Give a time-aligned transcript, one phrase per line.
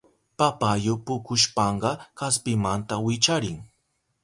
[0.39, 3.57] Papayu pukushpanka kaspimanta wicharin.